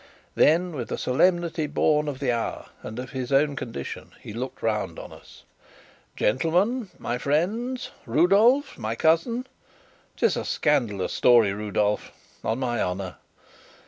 Then, 0.33 0.71
with 0.75 0.91
a 0.91 0.97
solemnity 0.97 1.67
born 1.67 2.07
of 2.07 2.17
the 2.17 2.31
hour 2.31 2.69
and 2.81 2.97
his 2.97 3.31
own 3.31 3.55
condition, 3.55 4.13
he 4.19 4.33
looked 4.33 4.63
round 4.63 4.97
on 4.97 5.13
us: 5.13 5.43
"Gentlemen, 6.15 6.89
my 6.97 7.19
friends 7.19 7.91
Rudolf, 8.07 8.79
my 8.79 8.95
cousin 8.95 9.45
['tis 10.17 10.35
a 10.35 10.43
scandalous 10.43 11.13
story, 11.13 11.53
Rudolf, 11.53 12.11
on 12.43 12.57
my 12.57 12.81
honour!) 12.81 13.17